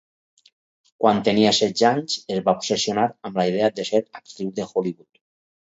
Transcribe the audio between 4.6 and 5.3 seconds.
de Hollywood.